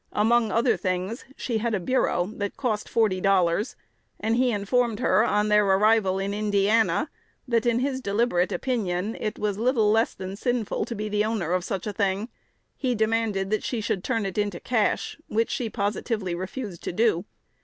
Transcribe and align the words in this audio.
Among 0.13 0.51
other 0.51 0.77
things, 0.77 1.25
she 1.35 1.59
had 1.59 1.75
a 1.75 1.79
bureau 1.79 2.25
that 2.37 2.57
cost 2.57 2.89
forty 2.89 3.21
dollars; 3.21 3.75
and 4.19 4.35
he 4.35 4.49
informed 4.51 4.97
her, 4.97 5.23
on 5.23 5.47
their 5.47 5.63
arrival 5.63 6.17
in 6.17 6.33
Indiana, 6.33 7.07
that, 7.47 7.67
in 7.67 7.77
his 7.81 8.01
deliberate 8.01 8.51
opinion, 8.51 9.15
it 9.19 9.37
was 9.37 9.59
little 9.59 9.91
less 9.91 10.15
than 10.15 10.35
sinful 10.35 10.85
to 10.85 10.95
be 10.95 11.07
the 11.07 11.23
owner 11.23 11.51
of 11.51 11.63
such 11.63 11.85
a 11.85 11.93
thing. 11.93 12.29
He 12.75 12.95
demanded 12.95 13.51
that 13.51 13.63
she 13.63 13.79
should 13.79 14.03
turn 14.03 14.25
it 14.25 14.39
into 14.39 14.59
cash, 14.59 15.19
which 15.27 15.51
she 15.51 15.69
positively 15.69 16.33
refused 16.33 16.81
to 16.85 16.91
do. 16.91 17.25